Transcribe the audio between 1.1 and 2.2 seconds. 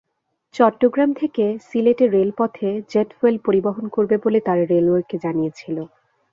থেকে সিলেটে